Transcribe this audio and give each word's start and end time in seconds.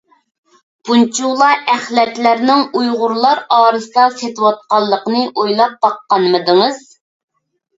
بۇنچىۋالا 0.87 1.49
ئەخلەتلەرنىڭ 1.73 2.63
ئۇيغۇرلار 2.79 3.43
ئارىسىدا 3.59 4.07
سېتىلىۋاتقانلىقىنى 4.17 5.23
ئويلاپ 5.29 5.77
باققانمىدىڭىز؟ 5.89 6.83